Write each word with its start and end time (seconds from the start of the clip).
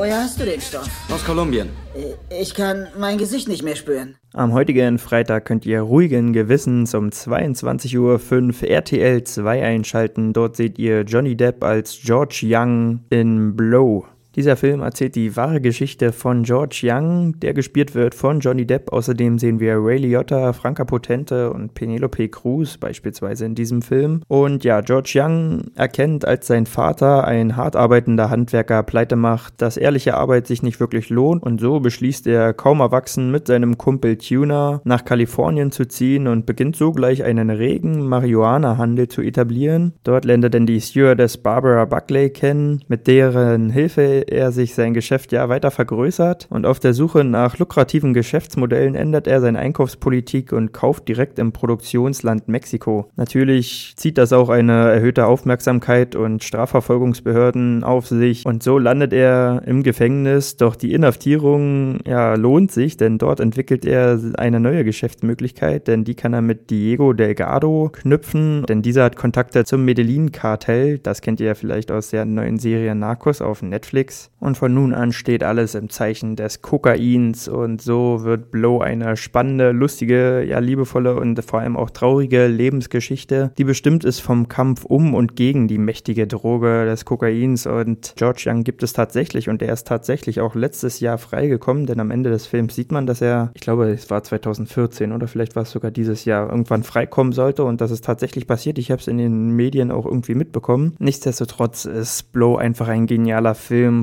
Woher 0.00 0.22
hast 0.22 0.40
du 0.40 0.46
den 0.46 0.62
Stoff? 0.62 0.88
Aus 1.10 1.22
Kolumbien. 1.26 1.68
Äh, 1.94 2.40
ich 2.40 2.54
kann 2.54 2.88
mein 2.98 3.18
Gesicht 3.18 3.48
nicht 3.48 3.62
mehr 3.62 3.76
spüren. 3.76 4.16
Am 4.32 4.54
heutigen 4.54 4.98
Freitag 4.98 5.44
könnt 5.44 5.66
ihr 5.66 5.82
ruhigen 5.82 6.32
Gewissens 6.32 6.94
um 6.94 7.10
22.05 7.10 8.62
Uhr 8.62 8.70
RTL 8.70 9.22
2 9.22 9.62
einschalten. 9.62 10.32
Dort 10.32 10.56
seht 10.56 10.78
ihr 10.78 11.02
Johnny 11.02 11.36
Depp 11.36 11.62
als 11.62 12.00
George 12.02 12.40
Young 12.44 13.00
in 13.10 13.54
Blow. 13.54 14.06
Dieser 14.36 14.56
Film 14.56 14.80
erzählt 14.80 15.16
die 15.16 15.36
wahre 15.36 15.60
Geschichte 15.60 16.12
von 16.12 16.44
George 16.44 16.82
Young, 16.84 17.40
der 17.40 17.52
gespielt 17.52 17.96
wird 17.96 18.14
von 18.14 18.38
Johnny 18.38 18.64
Depp. 18.64 18.92
Außerdem 18.92 19.40
sehen 19.40 19.58
wir 19.58 19.74
Ray 19.78 19.98
Liotta, 19.98 20.52
Franka 20.52 20.84
Potente 20.84 21.50
und 21.52 21.74
Penelope 21.74 22.28
Cruz 22.28 22.76
beispielsweise 22.76 23.44
in 23.44 23.56
diesem 23.56 23.82
Film. 23.82 24.22
Und 24.28 24.62
ja, 24.62 24.82
George 24.82 25.14
Young 25.16 25.72
erkennt, 25.74 26.24
als 26.24 26.46
sein 26.46 26.66
Vater, 26.66 27.24
ein 27.24 27.56
hart 27.56 27.74
arbeitender 27.74 28.30
Handwerker, 28.30 28.84
pleite 28.84 29.16
macht, 29.16 29.60
dass 29.60 29.76
ehrliche 29.76 30.16
Arbeit 30.16 30.46
sich 30.46 30.62
nicht 30.62 30.78
wirklich 30.78 31.10
lohnt. 31.10 31.42
Und 31.42 31.60
so 31.60 31.80
beschließt 31.80 32.28
er, 32.28 32.54
kaum 32.54 32.78
erwachsen, 32.78 33.32
mit 33.32 33.48
seinem 33.48 33.78
Kumpel 33.78 34.16
Tuna 34.16 34.80
nach 34.84 35.04
Kalifornien 35.04 35.72
zu 35.72 35.88
ziehen 35.88 36.28
und 36.28 36.46
beginnt 36.46 36.76
sogleich 36.76 37.24
einen 37.24 37.50
regen 37.50 38.06
Marihuana-Handel 38.06 39.08
zu 39.08 39.22
etablieren. 39.22 39.94
Dort 40.04 40.24
lernt 40.24 40.44
er 40.44 40.50
denn 40.50 40.66
die 40.66 40.80
Stewardess 40.80 41.36
Barbara 41.36 41.84
Buckley 41.84 42.30
kennen, 42.30 42.84
mit 42.86 43.08
deren 43.08 43.70
Hilfe 43.70 44.19
er 44.28 44.52
sich 44.52 44.74
sein 44.74 44.94
Geschäft 44.94 45.32
ja 45.32 45.48
weiter 45.48 45.70
vergrößert 45.70 46.46
und 46.50 46.66
auf 46.66 46.80
der 46.80 46.94
Suche 46.94 47.24
nach 47.24 47.58
lukrativen 47.58 48.14
Geschäftsmodellen 48.14 48.94
ändert 48.94 49.26
er 49.26 49.40
seine 49.40 49.58
Einkaufspolitik 49.58 50.52
und 50.52 50.72
kauft 50.72 51.08
direkt 51.08 51.38
im 51.38 51.52
Produktionsland 51.52 52.48
Mexiko. 52.48 53.10
Natürlich 53.16 53.94
zieht 53.96 54.18
das 54.18 54.32
auch 54.32 54.48
eine 54.48 54.90
erhöhte 54.90 55.26
Aufmerksamkeit 55.26 56.16
und 56.16 56.44
Strafverfolgungsbehörden 56.44 57.84
auf 57.84 58.06
sich 58.06 58.44
und 58.46 58.62
so 58.62 58.78
landet 58.78 59.12
er 59.12 59.62
im 59.66 59.82
Gefängnis, 59.82 60.56
doch 60.56 60.76
die 60.76 60.92
Inhaftierung 60.92 62.00
ja, 62.06 62.34
lohnt 62.34 62.72
sich, 62.72 62.96
denn 62.96 63.18
dort 63.18 63.40
entwickelt 63.40 63.84
er 63.84 64.18
eine 64.36 64.60
neue 64.60 64.84
Geschäftsmöglichkeit, 64.84 65.88
denn 65.88 66.04
die 66.04 66.14
kann 66.14 66.32
er 66.32 66.42
mit 66.42 66.70
Diego 66.70 67.12
Delgado 67.12 67.90
knüpfen, 67.92 68.64
denn 68.68 68.82
dieser 68.82 69.04
hat 69.04 69.16
Kontakte 69.16 69.64
zum 69.64 69.84
Medellin-Kartell, 69.84 70.98
das 70.98 71.20
kennt 71.20 71.40
ihr 71.40 71.46
ja 71.46 71.54
vielleicht 71.54 71.90
aus 71.90 72.10
der 72.10 72.24
neuen 72.24 72.58
Serie 72.58 72.94
Narcos 72.94 73.40
auf 73.40 73.62
Netflix 73.62 74.09
unterwegs 74.10 74.30
und 74.40 74.56
von 74.56 74.72
nun 74.72 74.94
an 74.94 75.12
steht 75.12 75.44
alles 75.44 75.74
im 75.74 75.90
Zeichen 75.90 76.34
des 76.34 76.62
Kokains. 76.62 77.46
Und 77.46 77.82
so 77.82 78.24
wird 78.24 78.50
Blow 78.50 78.80
eine 78.80 79.16
spannende, 79.16 79.70
lustige, 79.70 80.42
ja 80.42 80.58
liebevolle 80.58 81.14
und 81.14 81.42
vor 81.44 81.60
allem 81.60 81.76
auch 81.76 81.90
traurige 81.90 82.46
Lebensgeschichte, 82.46 83.52
die 83.58 83.64
bestimmt 83.64 84.02
ist 84.02 84.20
vom 84.20 84.48
Kampf 84.48 84.84
um 84.86 85.14
und 85.14 85.36
gegen 85.36 85.68
die 85.68 85.78
mächtige 85.78 86.26
Droge 86.26 86.86
des 86.86 87.04
Kokains. 87.04 87.66
Und 87.66 88.14
George 88.16 88.44
Young 88.46 88.64
gibt 88.64 88.82
es 88.82 88.94
tatsächlich. 88.94 89.48
Und 89.50 89.60
er 89.62 89.72
ist 89.72 89.86
tatsächlich 89.86 90.40
auch 90.40 90.54
letztes 90.54 91.00
Jahr 91.00 91.18
freigekommen, 91.18 91.84
denn 91.84 92.00
am 92.00 92.10
Ende 92.10 92.30
des 92.30 92.46
Films 92.46 92.74
sieht 92.74 92.90
man, 92.90 93.06
dass 93.06 93.20
er, 93.20 93.50
ich 93.54 93.60
glaube, 93.60 93.90
es 93.90 94.08
war 94.08 94.22
2014 94.22 95.12
oder 95.12 95.28
vielleicht 95.28 95.54
war 95.54 95.64
es 95.64 95.70
sogar 95.70 95.90
dieses 95.90 96.24
Jahr, 96.24 96.48
irgendwann 96.48 96.82
freikommen 96.82 97.34
sollte. 97.34 97.64
Und 97.64 97.82
das 97.82 97.90
ist 97.90 98.04
tatsächlich 98.04 98.46
passiert. 98.46 98.78
Ich 98.78 98.90
habe 98.90 99.00
es 99.00 99.08
in 99.08 99.18
den 99.18 99.50
Medien 99.50 99.90
auch 99.90 100.06
irgendwie 100.06 100.34
mitbekommen. 100.34 100.94
Nichtsdestotrotz 100.98 101.84
ist 101.84 102.32
Blow 102.32 102.56
einfach 102.56 102.88
ein 102.88 103.06
genialer 103.06 103.54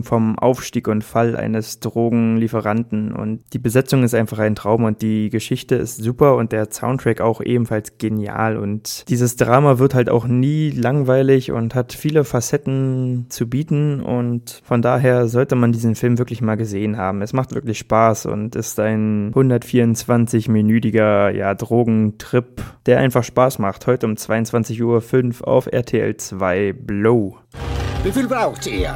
Vom 0.04 0.38
Aufstieg 0.38 0.88
und 0.88 1.04
Fall 1.04 1.36
eines 1.36 1.80
Drogenlieferanten. 1.80 3.12
Und 3.12 3.42
die 3.54 3.60
Besetzung 3.60 4.04
ist 4.04 4.14
einfach 4.14 4.40
ein 4.40 4.56
Traum 4.56 4.84
und 4.84 5.02
die 5.02 5.30
Geschichte 5.30 5.76
ist 5.76 5.98
super 5.98 6.36
und 6.36 6.52
der 6.52 6.72
Soundtrack 6.72 7.22
auch 7.22 7.42
ebenfalls 7.42 7.98
genial. 7.98 8.58
Und 8.58 9.10
dieses 9.10 9.36
Drama 9.36 9.80
wird 9.80 9.94
halt 9.94 10.10
auch 10.10 10.28
nie 10.28 10.72
langweilig 10.72 11.52
und 11.52 11.76
hat 11.76 11.94
viele 11.94 12.24
Facetten 12.24 13.26
zu 13.30 13.50
bieten. 13.50 14.02
Und 14.02 14.62
von 14.64 14.82
daher 14.82 15.28
sollte 15.28 15.56
man 15.56 15.72
diesen 15.72 15.96
Film 15.96 16.18
wirklich 16.18 16.42
mal 16.42 16.56
gesehen 16.56 16.98
haben. 16.98 17.22
Es 17.22 17.34
macht 17.34 17.54
wirklich 17.54 17.80
Spaß 17.80 18.26
und 18.28 18.56
ist 18.56 18.80
ein 18.80 19.34
124-minütiger 19.34 21.30
ja, 21.32 21.54
Drogentrip, 21.54 22.62
der 22.86 23.00
einfach 23.00 23.24
Spaß 23.24 23.60
macht. 23.60 23.88
Heute 23.88 24.06
um 24.06 24.14
22.05 24.14 25.42
Uhr 25.42 25.48
auf 25.48 25.68
RTL 25.68 26.18
2 26.18 26.74
Blow. 26.74 27.38
Wie 28.04 28.12
viel 28.12 28.28
braucht 28.28 28.68
ihr? 28.68 28.96